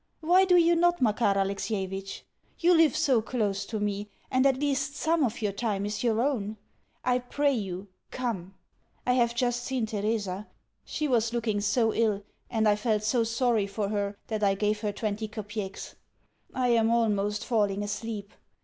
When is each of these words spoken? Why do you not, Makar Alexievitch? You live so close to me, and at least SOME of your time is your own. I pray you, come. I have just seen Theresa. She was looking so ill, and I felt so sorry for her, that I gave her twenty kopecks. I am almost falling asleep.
Why 0.19 0.45
do 0.45 0.55
you 0.57 0.75
not, 0.75 0.99
Makar 0.99 1.35
Alexievitch? 1.37 2.23
You 2.57 2.73
live 2.73 2.95
so 2.95 3.21
close 3.21 3.67
to 3.67 3.79
me, 3.79 4.09
and 4.31 4.47
at 4.47 4.57
least 4.57 4.95
SOME 4.95 5.23
of 5.23 5.43
your 5.43 5.51
time 5.51 5.85
is 5.85 6.03
your 6.03 6.21
own. 6.23 6.57
I 7.05 7.19
pray 7.19 7.53
you, 7.53 7.87
come. 8.09 8.55
I 9.05 9.13
have 9.13 9.35
just 9.35 9.63
seen 9.63 9.85
Theresa. 9.85 10.47
She 10.83 11.07
was 11.07 11.33
looking 11.33 11.61
so 11.61 11.93
ill, 11.93 12.23
and 12.49 12.67
I 12.67 12.75
felt 12.77 13.03
so 13.03 13.23
sorry 13.23 13.67
for 13.67 13.89
her, 13.89 14.17
that 14.25 14.43
I 14.43 14.55
gave 14.55 14.81
her 14.81 14.91
twenty 14.91 15.27
kopecks. 15.27 15.93
I 16.51 16.69
am 16.69 16.89
almost 16.89 17.45
falling 17.45 17.83
asleep. 17.83 18.33